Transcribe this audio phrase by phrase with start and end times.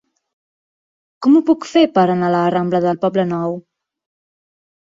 [1.25, 3.55] Com ho puc fer per anar a la rambla del Poblenou?